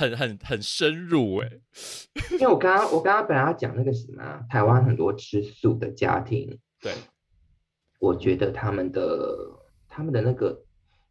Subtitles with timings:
[0.00, 1.50] 很很很很深入哎，
[2.32, 6.94] 因为我刚刚我刚刚本来要讲那个什么，台湾很多吃素的家庭，对，
[7.98, 9.36] 我觉得他们的
[9.86, 10.64] 他们的那个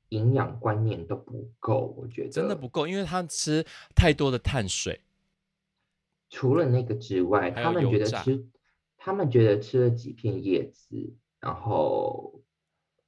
[0.10, 3.64] 营养观念都不够，我觉得真的不够，因为他吃
[3.96, 5.00] 太多的碳水。
[6.32, 8.48] 除了那个之外，他们觉得吃，
[8.98, 12.42] 他们觉得吃了几片叶子，然后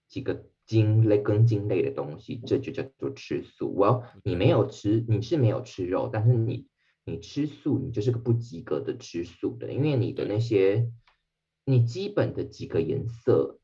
[0.08, 0.46] 几个
[0.80, 3.76] 茎类、根茎类的东西，这就叫做吃素。
[3.76, 6.68] Well，你没有吃，你是没有吃肉，但是你
[7.04, 10.90] 你吃素，你就是个不及格的吃素的，因为你的那些
[11.66, 13.60] 你基本的几个颜色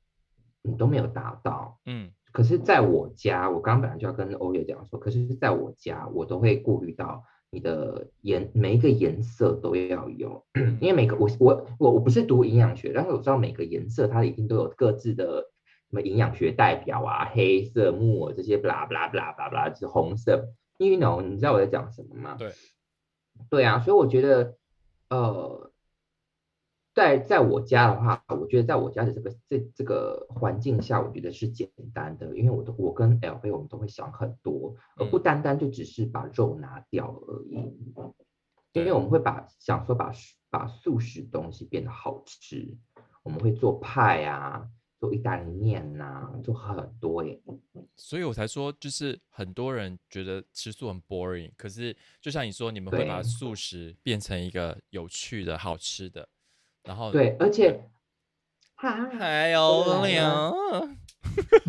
[0.62, 1.80] 你都没有达到。
[1.86, 7.24] 嗯，可是在我家，我刚本来就要跟欧月讲说，可是在我家，我都会顾虑到。
[7.50, 10.46] 你的颜每一个颜色都要有，
[10.82, 15.50] 因为每个我我我我不是读营养学，但是我知道每个颜色它一定都有各自的
[15.90, 20.50] 什么营养学代表啊，黑色、木耳这些，blah blah blah blah blah，就是红色。
[20.78, 22.36] 因为 know 你知道我在讲什么吗？
[22.38, 22.52] 对，
[23.50, 24.58] 对啊，所以我觉得
[25.10, 25.72] 呃。
[26.98, 37.56] 在在我家的话，我觉得在我家的这个这这个环境下，我觉得是简单的，因为我都我跟 L V 我们都会想很多，而不单单就只是把肉拿掉而已。
[38.72, 40.12] 因为我们会把想说把
[40.50, 42.76] 把素食东西变得好吃，
[43.22, 44.68] 我们会做派啊，
[45.00, 47.40] 做意大利面呐，做很多耶。
[47.96, 56.28] 所以我才说，就是很多人觉得吃素很 boring，可是就像你说，你们会把素食变成一个有趣的好吃的。
[56.84, 57.90] 然后对，而且
[58.76, 60.52] 还有两，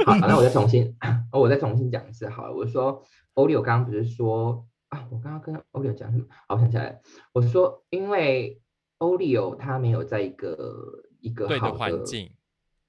[0.06, 0.96] 好，那我再重新，
[1.32, 2.54] 我再重新讲一次好了。
[2.54, 3.02] 我说
[3.34, 6.24] 欧利欧刚刚不是说啊，我刚刚跟欧利欧讲什么？
[6.46, 7.00] 好，我想起来，
[7.32, 8.60] 我说因为
[8.98, 12.30] 欧利欧他没有在一个一个好的环境，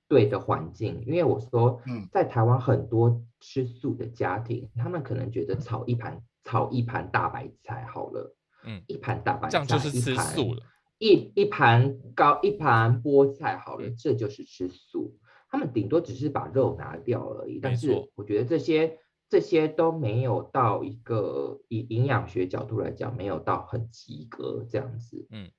[0.09, 1.01] 对的环境。
[1.05, 1.81] 因为我说，
[2.11, 10.63] 在台湾很多吃素的家庭，他们可能觉得炒一盘炒一盘大白菜好了，嗯，一盘大白菜，这样就是吃素了。
[10.97, 15.15] 一一盘高一盘菠菜好了，这就是吃素。
[15.49, 17.59] 他们顶多只是把肉拿掉而已。
[17.61, 18.99] 但是我觉得这些
[19.29, 25.25] 这些都没有到一个以营养学角度来讲，没有到很及格这样子。
[25.31, 25.49] 嗯，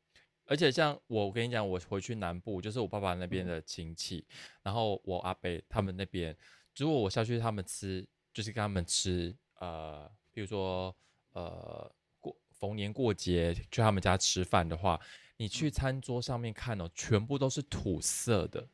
[0.51, 4.27] 而且像我我跟你讲，我回去南部，就是我爸爸那边的亲戚，
[4.65, 6.37] 然后我阿伯他们那边，
[6.77, 10.93] 如果我下去他们吃，就是跟他们吃，呃，比如说
[11.35, 11.89] 呃
[12.19, 15.01] 过逢年过节去他们家吃饭的话。
[15.41, 18.69] 你去餐桌上面看哦，全部都是土色的，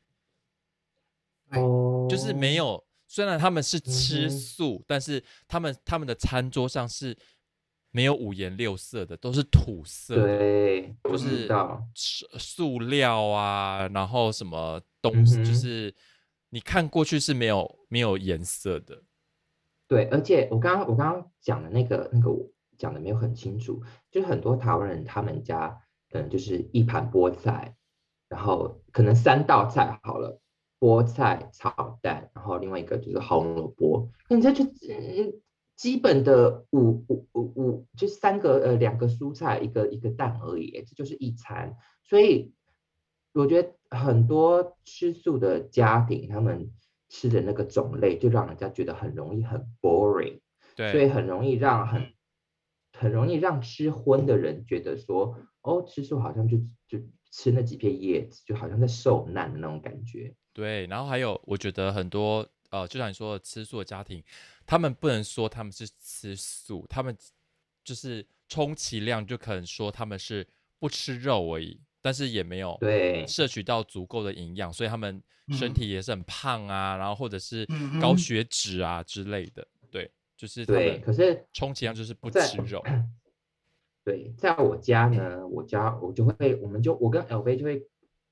[1.51, 2.85] 哦，就是没有。
[3.07, 7.17] 虽然他们是吃素，但是他们他们的餐桌上是
[7.91, 10.15] 没有五颜六色的，都是土色。
[10.17, 11.49] 对，就是
[11.95, 15.95] 塑塑料啊，然后什么东西，就是
[16.51, 19.03] 你看过去是没有没有颜色的。
[19.89, 22.31] 对，而且我刚刚我刚刚讲的那个那个
[22.77, 25.81] 讲的没有很清楚，就是很多台湾人他们家。
[26.09, 27.75] 可能就是一盘菠菜，
[28.29, 30.41] 然后可能三道菜好了，
[30.79, 35.33] 菠菜炒蛋，然后另外一个就是红萝卜，你这就嗯
[35.77, 41.77] 基本的五五五五就三个呃两个蔬菜一个一个蛋而已，这就是一餐。
[42.03, 42.53] 所以
[43.33, 46.73] 我觉得很多吃素的家庭，他们
[47.09, 50.41] 吃的那个种类就让人家觉得很容易很 boring，
[50.75, 52.13] 对，所以很容易让很
[52.93, 55.39] 很容易让吃荤的人觉得说。
[55.67, 60.33] 哦，吃素好像就就吃那几片叶子，就好像在受难的那种感觉。
[60.53, 62.49] 对，然后还有，我觉得很多
[62.81, 64.23] 呃，就像你说的，吃素的家庭，
[64.67, 67.17] 他们不能说他们是吃素，他们
[67.85, 70.47] 就是充其量就可能说他们是
[70.79, 75.23] 不吃肉而已，但是也没有对摄取到足够的营养，所以他们
[75.53, 77.67] 身体也是很胖啊，然后或者是
[78.01, 79.67] 高血脂啊之类的。
[79.91, 82.85] 对，就是对，可是充其量就是不吃肉。
[84.05, 87.85] 对，在我家呢，我家我就会，我们就我跟 L V 就会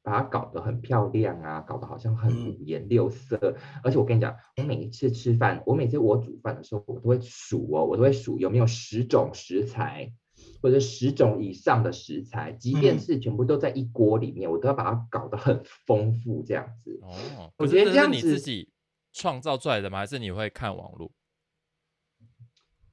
[0.04, 3.56] 把它搞得很漂亮啊，搞得好像很五颜六色。
[3.82, 10.12] 而且我跟你讲，我每一次吃饭，我每次我煮饭的时候，我都会数哦，我都会数有没有十种食材，
[10.60, 17.00] 或者十种以上的食材，即便是全部都在一锅里面，我都要把它搞得很丰富这样子。
[17.02, 18.70] 哦，我觉得这样子你自己
[19.14, 20.00] 创造出来的吗？
[20.00, 21.10] 还是你会看网络？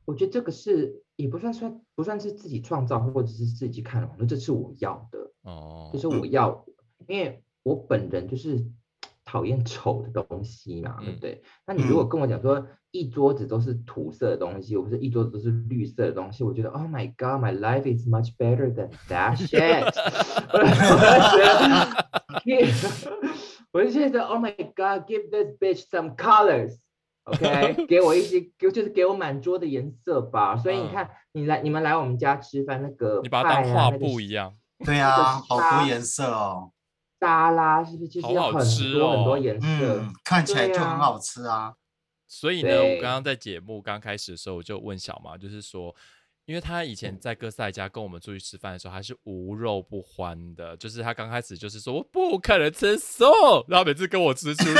[0.05, 6.65] 我觉得这个是也不算算不算是自己创造，或者是自己看网络这是我要的哦，就是我要，
[7.07, 8.63] 因为我本人就是
[9.23, 11.41] 讨厌丑的东西嘛，对不对？
[11.65, 19.89] 那你如果跟我讲说一桌子都是土色的东西，或者一桌子都是绿色的东西，我觉得 Oh my God, my life is much better than that shit。
[23.71, 26.75] 我就觉得 Oh my God, give this bitch some colors。
[27.23, 30.57] OK，给我一些，给就是给我满桌的颜色吧。
[30.57, 34.53] 所以你看，你来你们来我们家吃饭，那个你把它当画布一样。
[34.83, 35.13] 对呀，
[35.47, 36.71] 好多颜色哦。
[37.21, 38.33] 沙拉是不是就是很
[38.93, 40.03] 多很多颜色？
[40.25, 41.73] 看起来就很好吃啊。
[42.27, 45.95] 所以呢，我刚刚在节目刚开始的时候，我就问小毛，就是说。
[46.45, 50.75] 因为他以前在哥赛家跟我们出去吃饭的时候，他是无肉不欢的。
[50.75, 53.23] 就是他刚开始就是说我不可能吃素，
[53.67, 54.73] 然后每次跟我吃出去，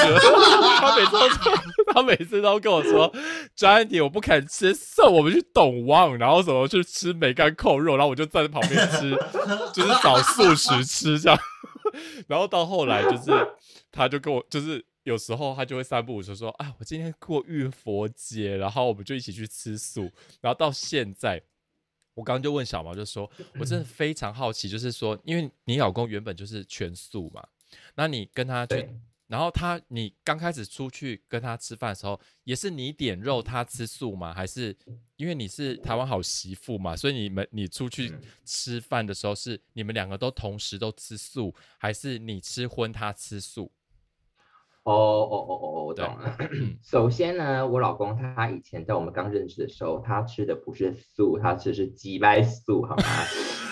[0.81, 1.29] 他每次都
[1.93, 3.13] 他每次都跟我说
[3.55, 9.11] 张迪我不肯吃素，我们去董旺，然后什么去吃梅干扣肉，然后我就站在旁边吃，
[9.71, 11.39] 就是找素食吃这样。
[12.27, 13.31] 然后到后来就是
[13.91, 20.11] 他就跟我就是有时候他就会三不五时说啊我今天过浴佛节，然后我们就一起去吃素。
[20.41, 21.41] 然后到现在。
[22.13, 23.27] 我刚刚就问小毛，就说
[23.57, 27.41] 我真的非常好奇，就是说，因为你老公原本就是全素嘛，
[27.95, 28.85] 那你跟他去，
[29.31, 34.33] 然后他你刚开始出去跟他吃饭的时候，也是你点肉，他吃素吗？
[34.33, 34.77] 还是
[35.15, 38.13] 因为你是台湾好媳妇嘛，所以你们你出去
[38.43, 43.71] 吃饭的时候是你们两个都同时都吃素，还是你吃荤他吃素？
[44.83, 46.35] 哦哦哦哦，我懂了。
[46.83, 53.03] 首先呢，我老公他以前在我们刚认识的时候，他吃的不是素，他吃的是鸡白素，好吗？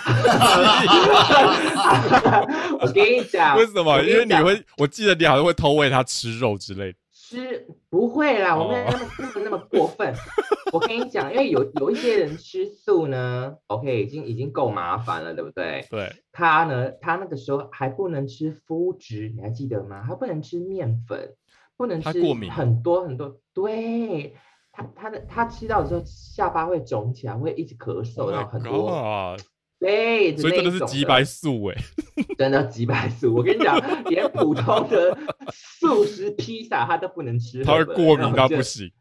[2.81, 4.01] 我跟你讲，为什么？
[4.03, 6.97] 因为你会，我记得你好像会偷喂他吃肉之类的。
[7.29, 10.11] 吃不会啦，我没有那么那么那么过分。
[10.73, 15.85] 我跟你讲，因为有有一些人吃素呢，OK，已经已经够麻烦了，对不对？
[15.91, 16.11] 对。
[16.31, 20.03] 他呢，他那个时候还不能吃麸质，你还记得吗？
[20.07, 21.35] 他不能吃面粉，
[21.77, 22.09] 不能吃
[22.49, 23.39] 很多很多。
[23.53, 24.35] 对，
[24.71, 29.37] 他他的他吃到的时候下巴会肿起来，会一直咳嗽，然后很多。
[29.79, 31.75] 对，所以真的是极白素哎，
[32.37, 33.33] 真的极白素。
[33.33, 33.79] 我跟你讲，
[34.09, 35.17] 连普通的
[35.53, 38.91] 素食披萨他都不能吃，他会过敏，他不行。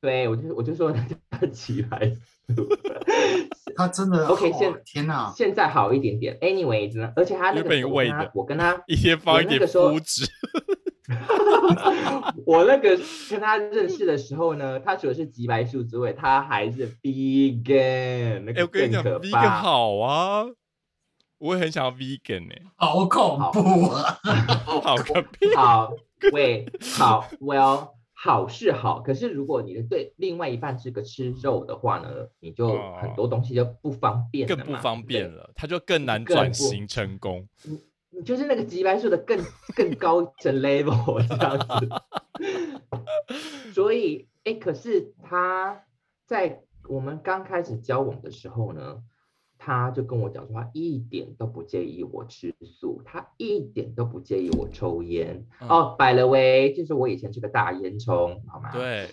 [0.00, 1.02] 对，我就我就说他
[1.38, 2.10] 叫极白
[2.54, 2.68] 素，
[3.74, 4.52] 他真的 OK。
[4.52, 6.36] 现天哪，现在好一点点。
[6.42, 7.90] Anyway，呢，而且他那个时候，
[8.34, 10.26] 我跟他一天放一点麸质。
[12.46, 12.98] 我那个
[13.28, 18.50] 跟他认识的时候呢，他除了是极白素之外，他还是 vegan。
[18.56, 20.46] 哎，我跟你讲，vegan 好啊，
[21.38, 24.18] 我也很想要 vegan 呢，好恐怖啊，
[24.82, 25.52] 好个屁！
[25.56, 25.92] 好，
[26.32, 26.66] 喂，
[26.96, 32.08] 好，well，好是好，可是如果你的对另外一半是个吃肉的话呢，
[32.40, 32.68] 你就
[33.00, 37.46] 很多东西就不方便，更不方便了，他就更难转型成功。
[38.16, 39.38] 你就是那个极白素的更
[39.74, 45.84] 更高层 level 这样子，所以哎，可是他
[46.26, 49.02] 在我们刚开始交往的时候呢，
[49.58, 55.46] 他就跟我讲说，他一点都不介意我吃素，他一点都不介意我抽烟。
[55.68, 58.70] 哦，摆了喂，就是我以前是个大烟囱，好吗？
[58.72, 59.08] 对，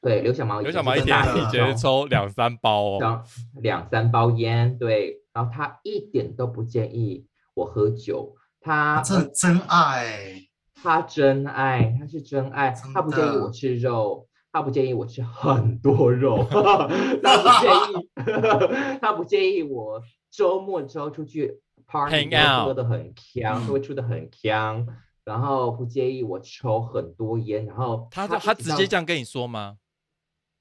[0.00, 3.22] 对，刘小毛，刘小毛一天一天抽两三包哦，
[3.60, 7.26] 两三包烟，对，然后他一点都不介意。
[7.58, 10.40] 我喝酒，他这真爱，
[10.80, 20.00] 他真爱，他是真爱，他不建议我吃肉，他不建议我吃很多肉， 他不介意， 他不介意我
[20.30, 22.30] 周末之后出去 party
[22.64, 24.86] 喝的很香，会出的很香，
[25.24, 29.78] 然后不介意我抽很多烟，然后他他直接这样跟你说吗？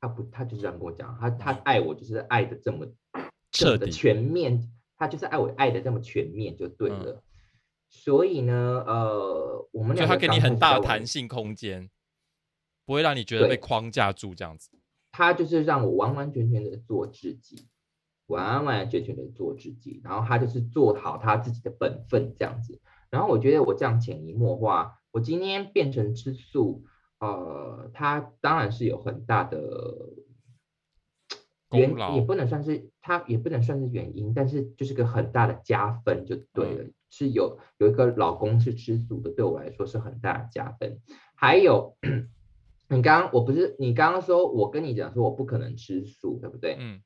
[0.01, 2.87] 他不，他就这样跟我讲，他他爱我就是爱的这么
[3.51, 4.71] 彻底全面。
[4.97, 7.23] 他就是爱我爱的这么全面就对了，
[7.87, 11.87] 所以呢，呃，我们两个他给你很大弹性空间，
[12.83, 14.71] 不会让你觉得被框架住这样子。
[15.11, 17.67] 他就是让我完完全全的做自己，
[18.25, 22.81] 完完全全的做自己，然后他就是做好他自己的本分这样子。
[23.11, 26.83] 然后我觉得我这样潜移默化，我今天变成吃素，
[27.19, 29.59] 呃，他当然是有很大的。
[31.71, 36.85] 原也不能算是它也不能算是原因，但是就是个很大的加分就对了。
[37.09, 40.99] 是有有一个老公是吃素的，对我来说是很大的加分。
[41.35, 41.95] 还有
[42.89, 46.75] 你刚刚我不是你刚刚说我跟你讲说我不可能吃素，对不对？
[46.79, 47.01] 嗯，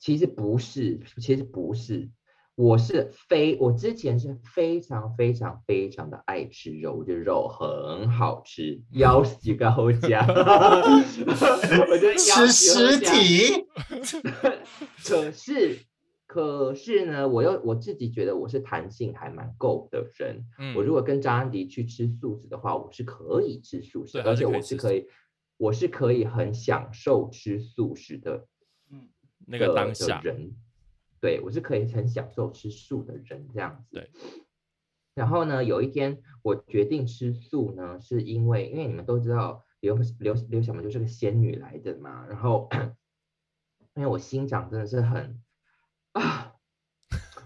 [0.00, 2.10] 其实不是，其实不是。
[2.56, 13.66] 我是非我之前是非常非常非常的爱吃肉，我觉得肉很好吃，腰几个好加， 我觉得吃尸体。
[15.04, 15.78] 可是
[16.26, 20.42] 可是呢，我又我自己觉得我是弹性还蛮够的人。
[20.74, 25.06] 我如果跟张安迪去吃素食的话，我是可以吃素食，而且我是可以，
[25.58, 28.46] 我是可以很享受吃素食的，
[28.90, 29.08] 嗯，
[29.46, 30.56] 那个当下人。
[31.20, 33.96] 对，我是可以很享受吃素的人这样子。
[33.96, 34.10] 对。
[35.14, 42.68] 然后呢，有一天我决定吃素呢，是因为因为你们都知道，刘刘刘小萌就是个仙女来的嘛，然后
[43.94, 45.42] 因为我心肠真的是很
[46.12, 46.52] 啊。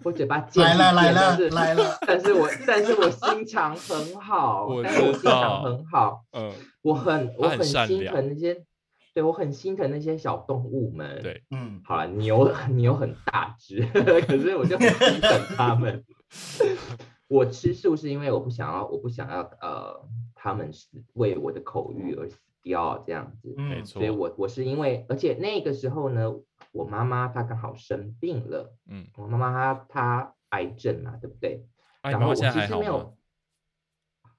[0.02, 8.64] 我嘴巴尖来了来了是来了，但是我但是我心肠很好，我但是我知心肠道很好，嗯，我很我很很心善良疼那些，
[9.12, 16.04] 对我很心疼那些小动物们。，对，嗯，好了，牛 牛很大只， 可是我就很心疼它们。
[17.28, 23.54] 我吃素是因为我不想要，我不想要呃，它们是为我的口欲而死掉这样子。
[23.56, 26.32] 没嗯，错所以，我我是因为，而且那个时候呢，
[26.72, 31.64] 我妈妈她刚好生病了，嗯，我妈妈她她癌症嘛，对不对？
[32.02, 33.16] 然后我其实没有？，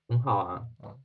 [0.10, 0.98] 很好啊嗯。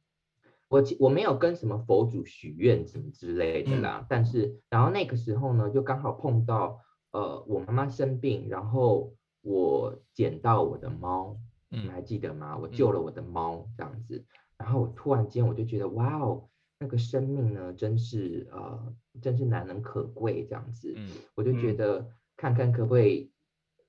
[0.69, 3.83] 我我没有跟什么佛祖许愿什么之类的嗯。
[3.83, 6.81] 啦，但是然后那个时候呢，就刚好碰到
[7.13, 11.39] 呃我妈妈生病，然后我捡到我的猫，
[11.71, 12.57] 你还记得吗？
[12.57, 14.25] 我救了我的猫这样子，
[14.59, 16.49] 然后我突然间我就觉得哇哦，
[16.81, 21.09] 那个生命呢真是呃真是难能可贵这样子，嗯。
[21.37, 21.77] 我就觉嗯。
[21.77, 23.31] 得看看可不可以，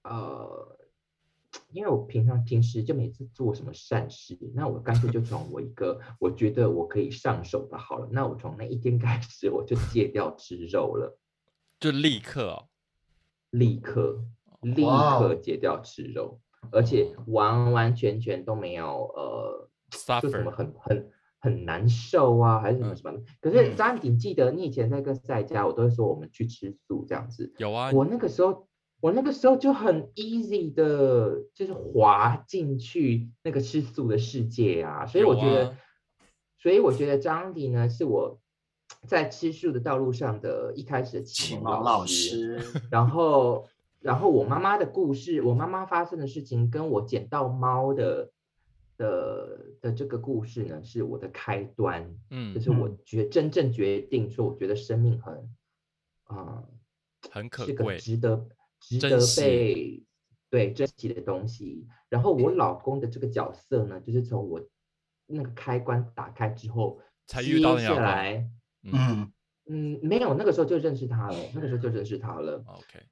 [0.03, 0.76] 呃，
[1.71, 11.17] 因为我平常平时就每次做什么善事，那我干脆就从我一个我觉得我可以上手的好了，那我从那一天开始我就戒掉吃肉了，
[11.79, 12.67] 就立刻哦，
[13.51, 14.23] 立刻
[14.61, 16.39] 立刻戒掉吃肉，
[16.71, 19.69] 而且完完全全都没有呃，
[20.21, 21.11] 就什么很很。
[21.39, 23.23] 很难受啊，还是什么嗯什么的？
[23.39, 28.67] 可是嗯张你记得你以前在跟赛家，我都会说我们去吃素这样子，有啊，我那个时候，
[28.99, 35.77] 我那个时候就很 easy 的，就是滑进去那个吃素的世界啊，所以我觉得，啊
[36.57, 38.39] 所以我觉得张迪呢是我
[39.05, 43.67] 在吃素的道路上的一开始的启蒙老师，然后，
[43.99, 48.31] 然后我妈妈的故事，我妈妈发生的事情，跟我捡到猫的
[48.97, 52.03] 的的这个故事呢，是我的开端。
[52.09, 55.55] 就嗯，是我嗯决真正决定说，我觉得生命很，
[56.23, 56.63] 啊、
[57.29, 58.47] 很可贵，值得
[58.87, 60.03] 值得被
[60.49, 61.87] 对珍惜的东西。
[62.09, 64.61] 然后我老公的这个角色呢，就是从我
[65.25, 68.49] 那个开关打开之后，才遇到下来，
[68.83, 69.29] 嗯
[69.69, 72.63] 嗯，没有，那个时候就认识他了，那个时候就认识他了。
[72.65, 73.03] OK，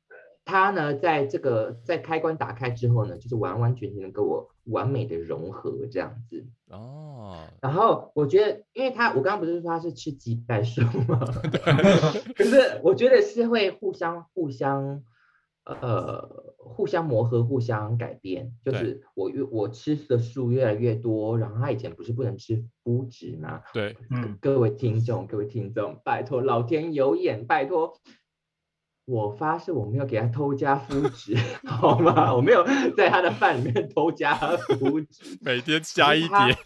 [0.45, 6.45] 他呢，在这个在开关打开之后呢，就是完完全全的跟我完美的融合这样子。
[6.69, 11.19] 哦，然后我觉得，因为他我刚刚不是说他是吃鸡蛋素吗？
[12.33, 15.03] 可是我觉得是会互相互相
[15.65, 18.53] 呃互相磨合、互相改变。
[18.63, 23.61] 就是我越我吃的素越来越多，然后他以前不是不能吃麸质吗？
[23.73, 27.99] 对，嗯，各位听众，各位听众，拜托老天有眼，拜托。
[29.07, 31.37] 我发誓我没有给他偷加麸质，
[31.69, 32.33] 好吗？
[32.33, 32.65] 我没有
[32.97, 35.37] 在他的饭里面偷加麸质。
[35.41, 36.57] 每天加一点，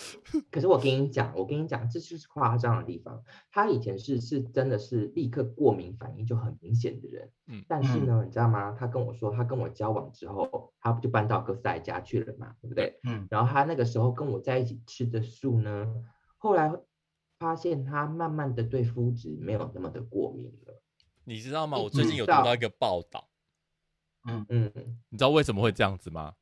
[0.50, 3.22] 可是我跟你讲，我跟你讲，这就是夸张的地方。
[3.50, 8.76] 他以前是是真的是立刻过敏反应就很明显的人，嗯但是呢，你知道吗？
[8.78, 12.98] 他跟我说，他跟我交往之后，他不就搬到哥斯达黎加去了嘛，对不对？
[13.04, 15.86] 嗯，然后他那个时候跟我在一起吃的素呢，
[16.36, 16.70] 后来
[17.38, 20.82] 发现他慢慢的对肤质没有那么的过敏了。
[21.24, 21.78] 你知道吗？
[21.78, 23.28] 我最近有读到一个报道，
[24.28, 24.72] 嗯嗯，
[25.08, 26.34] 你知道为什么会这样子吗？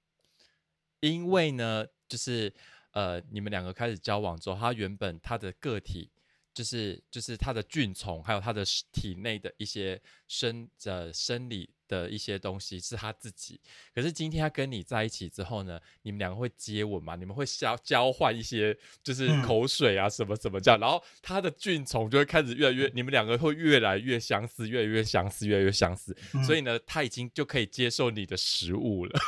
[1.00, 2.52] 因为呢，就是
[2.94, 6.10] 呃，你们两个开始交往之后，他原本他的个体
[6.54, 13.60] 就是就是他的菌虫，还有他的身体内的一些生呃生理的一些东西是他自己。
[13.92, 17.16] 可是今天他跟你在一起之后呢，你们两个会接吻嘛？
[17.16, 26.16] 你们会交交换一些就是嗯口水啊什么什么这样，然后他的菌虫就会开始越来越，你们两个会越来越相似，越来越相似，越来越相似。
[26.46, 29.20] 所以呢，他已经就可以接受你的食物了。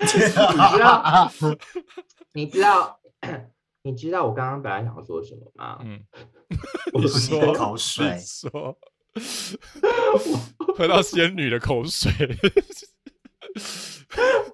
[0.00, 1.32] 你知道，
[2.38, 3.00] 你知道
[3.82, 5.80] 你知道我刚刚本来想要说什么吗？
[5.82, 6.00] 嗯，
[6.94, 8.78] 我你说口水你说
[10.76, 12.12] 喝到仙女的口水，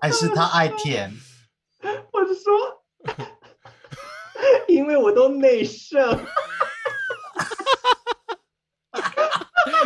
[0.00, 1.12] 还是他爱舔？
[2.10, 2.54] 我是说，
[4.66, 6.18] 因为我都内射。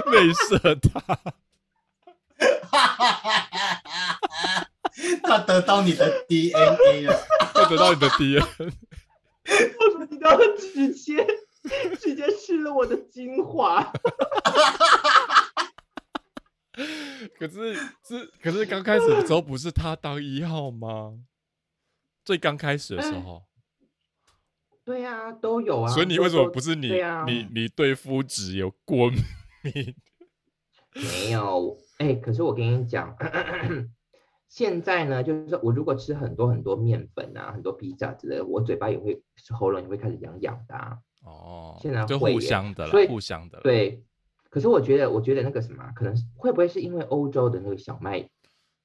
[0.06, 1.02] 内射他。
[5.22, 7.14] 他得到你的 DNA 了，
[7.54, 8.44] 他得到你的 DNA。
[9.78, 11.26] 我说你都直接
[11.98, 13.92] 直接吃了我的精华。
[17.36, 21.18] 可是是可是刚开始的时候不是他当一号吗？
[22.24, 23.44] 最刚开始的时候，
[24.84, 25.90] 对啊，都有啊。
[25.90, 26.92] 所以你为什么不是你、
[27.26, 29.22] 你你对肤质有过敏？
[30.94, 33.16] 没有，哎、可是我跟你讲，
[34.48, 40.98] 现在呢，就是说我如果吃很多很多面粉啊，很多披萨之类的，我嘴巴也会喉咙也会开始痒痒的、啊。
[41.24, 43.62] 哦，现在就会耶互相的所以了，互相的了。
[43.62, 44.02] 对，
[44.48, 48.28] 可是我觉得，我觉得那个什么啊，可能是会不会是因为欧洲的那个小麦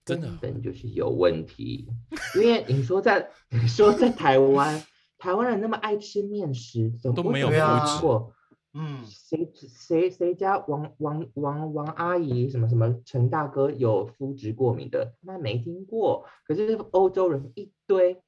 [0.04, 1.88] 真的根本就是有问题？
[2.36, 4.84] 因为你说在你说在台湾，
[5.18, 8.34] 台湾人那么爱吃面食，怎么都没有麸质听过？
[8.74, 16.26] 嗯，谁谁谁家王王王王阿姨什么什么陈大哥有肤质过敏的，他妈没听过。
[16.48, 18.22] 可是欧洲人一堆，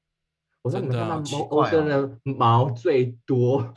[0.62, 3.74] 我说你们真的啊他妈欧欧洲人毛最多。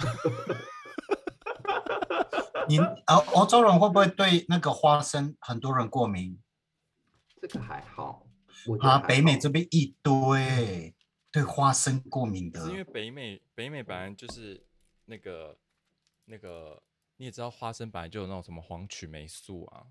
[2.69, 6.37] 你呃，欧洲人会不会对那个花生很多人过敏
[7.41, 8.27] 这个还好，
[8.67, 8.99] 我觉得啊？
[8.99, 10.93] 北美这边一堆
[11.31, 14.63] 对花生过敏的是，因为北美北美本来就是
[15.05, 15.57] 那个
[16.29, 16.81] 那个，
[17.17, 19.83] 你也知道花生本来就有那种什么黄曲霉素啊，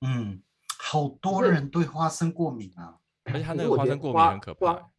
[0.00, 0.42] 嗯，
[0.78, 2.98] 好多人对花生过敏啊。
[3.24, 4.90] 而且他那个花生过敏很可怕。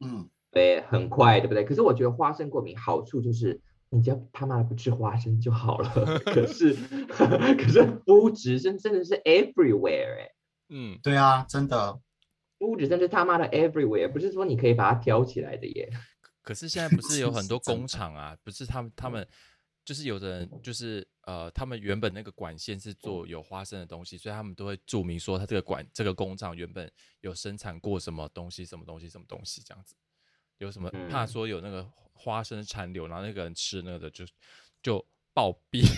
[0.00, 1.64] 嗯，对，很快，对不对？
[1.64, 5.90] 可是我觉得花生过敏好处就是，你只要他妈的不吃花生就好了。
[6.24, 6.74] 可是，
[7.08, 10.30] 可是肤质真真的是 everywhere 哎、
[10.68, 12.00] 嗯，对啊，真的，
[12.58, 15.90] 肤质真是他妈的 everywhere，不是说你可以把它挑起来的耶。
[16.42, 19.26] 可是现在不是有很多工厂啊，不是他们他们
[19.86, 26.90] 就是有的人就是呃，他们原本那个管线是做有花生的东西，所以他们都会注明说他这个管这个工厂原本
[27.20, 29.94] 有生产过什么东西什么东西什么东西这样子，
[30.58, 34.26] 有什么怕嗯说有那个花生残留，然后那个人吃那个的就
[34.82, 35.86] 就暴毙。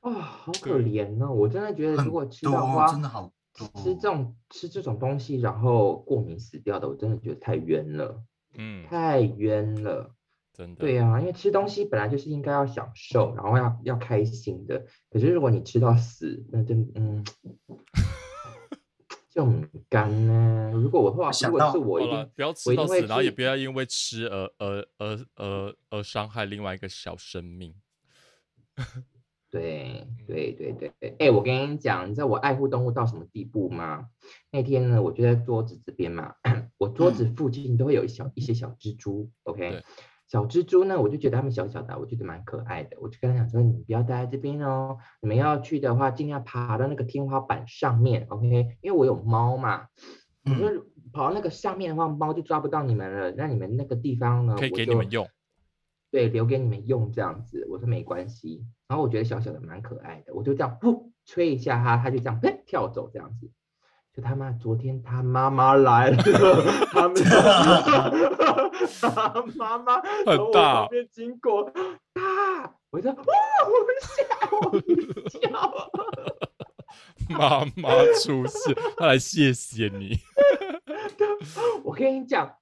[0.00, 1.30] 啊、好可对怜哦！
[1.32, 10.14] 我真的觉得，如果吃多到花，真的好多吃这种吃这种东西，然后过敏死掉的，我真的觉得太冤了，嗯，太冤了。
[10.58, 10.80] 真的。
[10.80, 14.84] 对呀、因为吃东西本来就是应该要享受，然后要要开心的。
[15.08, 17.24] 可是如果你吃到死，那真嗯，
[19.30, 20.72] 就很干呢。
[20.74, 27.72] 如果我的话，如果想到是我一定，不要吃到死，然后也不要因为吃而而而而而伤害另外一个小生命。
[29.50, 31.16] 对嗯对对对对。
[31.20, 34.08] 哎，我跟你讲，你知道我爱护动物到什么地步吗？
[34.50, 36.34] 那天呢，我就在桌子这边嘛，
[36.76, 39.84] 我桌子附近都会有一小一些小蜘蛛，OK 对。
[40.28, 42.98] 小蜘蛛呢，我就觉得它们小小的，我觉得蛮可爱的。
[43.00, 48.76] 我就跟他讲说，你不要待在这边哦，你们要去的话，尽量爬到那个天花板上面，OK？
[48.82, 49.88] 因为我有猫嘛，
[50.44, 50.70] 我嗯，说
[51.12, 53.32] 跑到那个上面的话，猫就抓不到你们了。
[53.38, 55.26] 那你们那个地方呢，可以我就给你们用。
[56.10, 57.66] 对，留给你们用这样子。
[57.70, 58.64] 我说没关系。
[58.88, 63.50] 然后我觉得小小的蛮可爱的，我就这样噗吹一下它，它就这样嘿跳走这样子。
[64.18, 66.16] 就他妈昨天他妈妈来了，
[66.90, 67.14] 他们
[69.00, 71.70] 他妈妈从我大旁边经过，
[72.12, 72.20] 大，
[72.90, 73.16] 我说哇，
[73.64, 73.70] 我
[74.02, 74.96] 吓我一
[75.38, 75.88] 跳。
[77.30, 77.90] 妈妈
[78.24, 80.18] 出事，他来谢谢你。
[81.84, 82.56] 我跟你讲，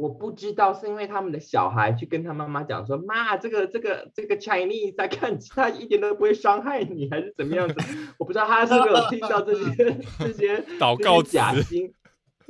[0.00, 7.74] 我不知道是因为他们的小孩去跟他妈妈讲说，妈，这个这个这个 Chinese 在看他一点都不会伤害你，还是怎么样子？
[8.18, 11.92] 我不知道他是不是有听到这些 这些 祷告词假新，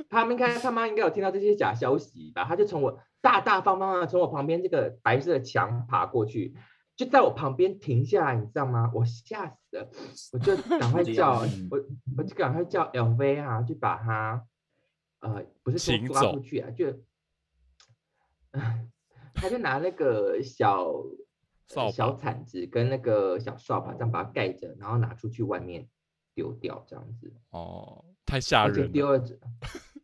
[0.09, 2.45] 他们应该他妈应该有听到这些假消息吧？
[2.45, 6.55] 他就从我大大方方的从我旁边这个白色的墙爬过去。
[6.97, 8.91] 就在我旁边停下来，你知道吗？
[8.93, 9.89] 我吓死了，
[10.33, 11.79] 我就赶快叫嗯我，
[12.17, 14.43] 我就赶快叫 LV 啊，就把他，
[15.21, 16.87] 呃，不是说抓出去啊，就，
[19.33, 20.93] 他就拿那个小
[21.67, 25.87] 小把铲子跟那个小扫把，这样把它盖着，然后拿出去外面
[26.35, 27.33] 丢掉，这样子。
[27.51, 28.91] 哦，太吓人了。
[28.91, 29.37] 丢了这，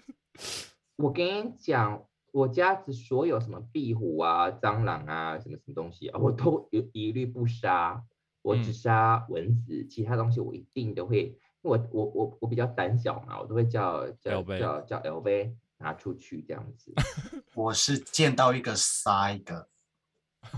[0.98, 8.04] 我跟你讲，我家子所有什么壁虎啊、蟑螂啊、什么什么东西啊，我都一一律不杀，
[8.42, 16.94] 我只嗯杀蚊子，其他东西我一定都会，我我我我比较胆小嘛，我都会叫叫叫叫 LV 拿出去这样子。
[17.56, 19.68] 我是见到一个杀一个，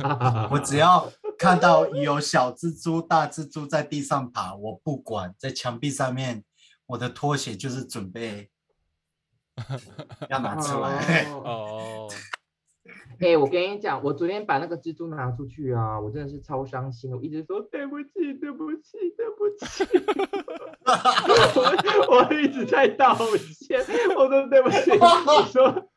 [0.03, 6.43] 我我只要看到有小蜘蛛、大蜘蛛在地上爬，我不管，在墙壁上面，
[6.85, 8.49] 我的拖鞋就是准备
[10.29, 11.25] 要拿出来。
[11.31, 11.41] 哦，
[12.09, 12.09] 哦，
[13.19, 19.83] 哎、我跟你讲，我昨天把那个蜘蛛拿出去啊，我真的是超伤心，我一直说对不起，对不起，对不起，
[22.59, 23.17] 直在道
[23.59, 23.83] 歉，
[24.17, 25.89] 我说对不起，我说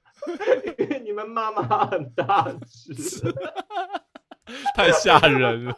[0.78, 3.32] 因为你们妈妈很大只，
[4.74, 5.74] 太吓人了。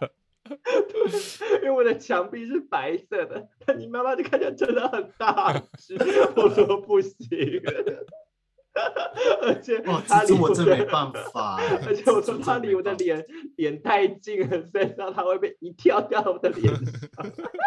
[1.63, 5.97] 因为我的墙壁是白色的，但你妈妈就看起来真的很大只，
[6.37, 7.17] 我说不行，
[9.41, 13.25] 而且哦，它离我真没办法欸， 而且我说他离我的脸
[13.57, 16.85] 脸太近了，所以让他会被一跳掉我的脸上。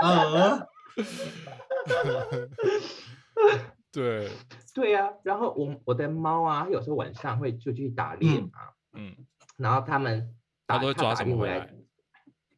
[0.01, 0.67] 法。
[3.97, 4.27] 呃，
[4.73, 8.49] 对啊，然后我我的猫啊，有时候晚上会出去打猎嗯嘛，
[8.93, 9.15] 嗯，
[9.57, 10.35] 然后他们
[10.67, 11.73] 他都会抓什么回来？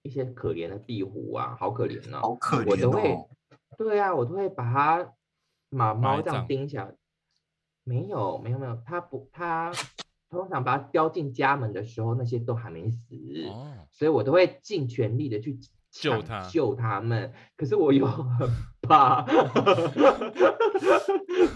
[0.01, 3.17] 一些可怜的壁虎啊，好可怜哦，好可怜我都会，
[3.77, 5.13] 对啊，我都会把它
[5.69, 6.93] 把猫这样盯起来。
[7.83, 9.71] 没有，没有，没有，它不，它
[10.29, 13.15] 通常把它叼进家门的时候，那些都还没死，
[13.91, 15.59] 所以我都会尽全力的去
[15.91, 17.33] 救他，救他们。
[17.55, 18.49] 可是我又很
[18.81, 19.25] 怕，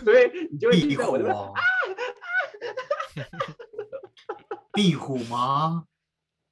[0.04, 1.54] 所以你就会壁虎啊，
[4.74, 5.86] 壁虎吗？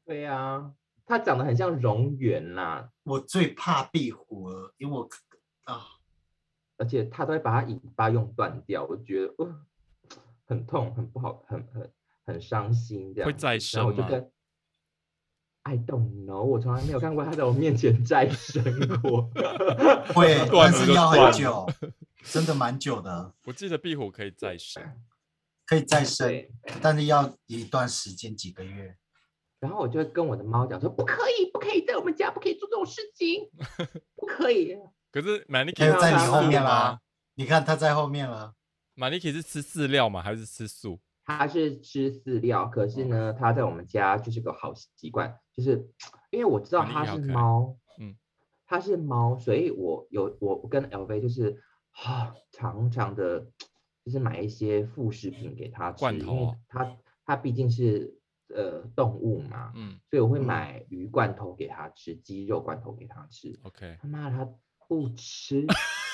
[0.05, 0.73] 对呀。
[1.03, 5.09] 它长得很像蝾螈啦，我最怕壁虎了，因为我
[5.65, 5.81] 啊，
[6.77, 9.65] 而且它都会把它尾巴用断掉，我觉得呃
[10.45, 11.91] 很痛，很不好，很很
[12.25, 13.29] 很伤心这样。
[13.29, 14.07] 会再生吗
[15.63, 18.63] ？I don't know，我从来没有看过它在我面前再生
[19.01, 19.29] 过。
[20.13, 21.69] 会，但是要很久，
[22.23, 23.33] 真的蛮久的。
[23.45, 24.83] 我记得壁虎可以再生，
[25.65, 26.47] 可以再生，
[26.81, 28.97] 但是要一段时间，几个月。
[29.59, 33.47] 然后我就会跟我的猫讲说：“不可以，不可以在我们家，不可以做这种事情，
[34.17, 34.75] 不可以。”
[35.11, 36.99] 可是马尼克在你后面啦，
[37.35, 38.55] 你看它在后面了。
[38.95, 40.21] 马尼克是吃饲料吗？
[40.21, 40.99] 还是吃素？
[41.23, 45.87] 它是吃饲料，可是呢，它在我们家就是个好习惯，就是
[46.29, 48.15] 因为我知道它是猫，嗯，
[48.65, 51.61] 它是猫，所以我有我跟 LV 就是
[52.03, 53.39] 啊，常常的，
[54.05, 58.17] 就是买一些副食品给它吃，因为它它毕竟是。
[58.53, 63.57] 呃，动物嘛，嗯，所以我会买鱼罐头给它吃，鸡肉罐头给它吃。
[63.63, 64.45] OK，他妈它
[64.89, 65.65] 不吃，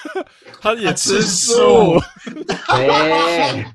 [0.61, 1.55] 它也吃素，
[2.29, 3.65] 对，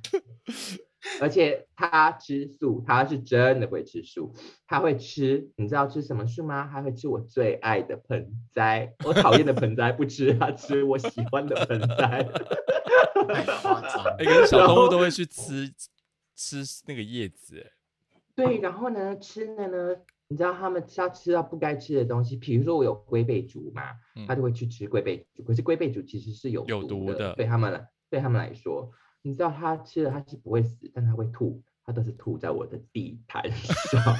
[1.20, 4.32] 而且他吃素，他是真的会吃素，
[4.66, 6.68] 他会吃，你知道吃什么素吗？
[6.72, 12.28] 他会吃我最爱的盆栽，我讨厌的盆栽不吃，他吃我喜欢的盆栽。
[13.28, 15.72] 太夸张， 哎，小动物都会去吃
[16.34, 17.64] 吃那个叶子，
[18.34, 19.96] 对，然后呢，吃的呢，
[20.26, 23.82] 你知道他们要吃到不该吃的东西，比如说我有龟背竹嘛，
[24.26, 28.90] 他就会去吃龟背竹，可是龟背竹其实是有毒的，对他们来对他们来说，
[29.22, 34.16] 你知道他吃了他是不会死，但他会吐，他都是吐在我的地毯上，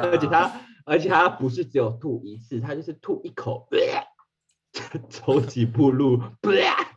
[0.00, 3.68] 而且他而且他不是只有吐一次，他就是吐一口，
[5.08, 6.22] 走几步路，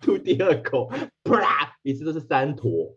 [0.02, 0.92] 吐第二口，
[1.82, 2.96] 一次都是三坨。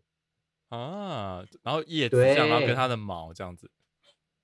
[0.68, 3.70] 啊，然后叶子这样，然后跟它的毛这样子，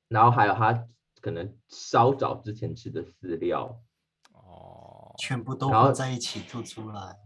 [0.08, 0.86] 然后还有它
[1.20, 3.80] 可能稍早之前吃的饲料，
[4.32, 7.16] 哦，全部都合在一起吐出来，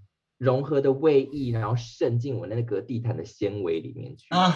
[0.44, 4.54] 融合的胃液，然后渗进我那个地毯的纤维里面去啊，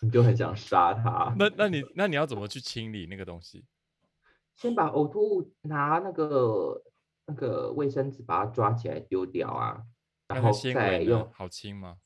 [0.00, 1.34] 你就很想杀它。
[1.38, 3.64] 那那你那你要怎么去清理那个东西？
[4.56, 6.82] 先把呕吐物拿那个
[7.26, 9.82] 那个卫生纸把它抓起来丢掉啊，
[10.28, 11.98] 然后再用好清吗？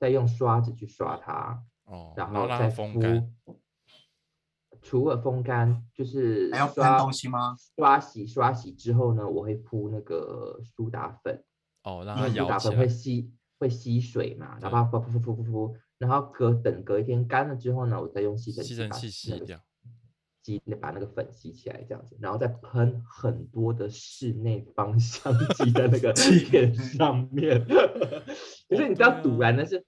[0.00, 3.32] 再用刷子去刷它，哦，然后再风干。
[4.80, 7.54] 除了风干，就是还要喷东西吗？
[7.76, 11.44] 刷洗刷洗之后呢，我会铺那个苏打粉。
[11.84, 19.60] 哦，让它苏打粉会吸会吸水嘛，然后噗噗噗噗噗，然后隔等隔一天干了之后呢，我再用吸尘器吸掉。
[20.44, 26.12] 吸把那个粉吸起来，这样子，然后再喷很多的室内芳香剂在那个
[26.50, 27.64] 脸上面。
[28.68, 29.86] 可是你知道堵然的是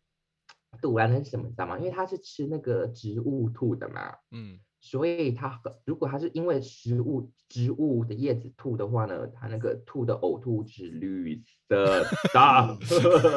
[0.80, 1.46] 堵然的是什么？
[1.46, 1.76] 你知道吗？
[1.76, 4.14] 因为它是吃那个植物吐的嘛。
[4.30, 4.60] 嗯。
[4.86, 12.78] 所以它如果它是因为食物植物的叶子吐的话呢，它那个吐的呕吐物是绿色的，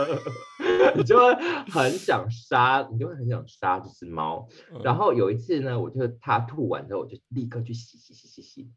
[0.93, 1.33] 你就会
[1.71, 4.45] 很想杀，你就会很想杀这只猫。
[4.83, 8.69] 然后有一次呢，我就它吐完之后，我就立刻去洗洗洗洗洗，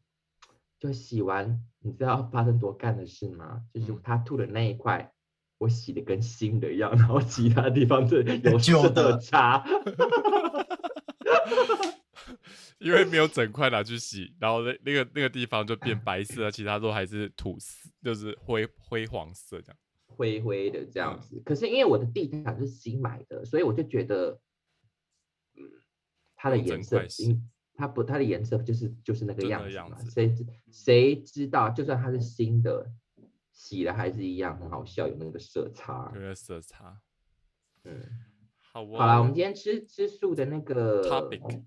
[0.79, 3.63] 就洗完，你知道发生多干的事吗？
[3.73, 5.11] 就是它吐的那一块，
[5.57, 9.61] 我洗的跟新的一样，然后其他地方是 有旧的差。
[12.81, 21.39] 因为没有整块拿去洗，然后那那个那个地方就变白色，其他都还是土色，就是灰灰黄色这样，灰灰的这样子。
[21.45, 24.41] 可是因为我的地毯是新买的，所以我就觉得，
[25.55, 25.61] 嗯，
[26.35, 27.05] 它的颜色，
[27.75, 29.97] 它不，它的颜色就是就是那个样子嘛。
[30.09, 32.91] 谁知谁知道，就算它是新的，
[33.53, 36.11] 洗了还是一样很好笑，有那个色差。
[36.15, 36.99] 有那个色差。
[37.83, 38.01] 嗯，
[38.57, 38.83] 好。
[38.87, 41.03] 好了，我们今天吃吃素的那个。
[41.03, 41.63] topic。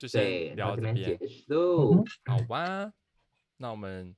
[0.00, 2.90] 就先聊到这边结束，好吧？
[3.58, 4.16] 那我们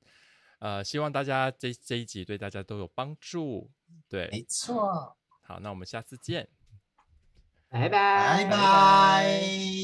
[0.59, 3.69] 呃，希望大家这这一集对大家都有帮助。
[4.07, 5.17] 对，没错。
[5.41, 6.47] 好，那我们下次见，
[7.67, 9.82] 拜拜拜拜。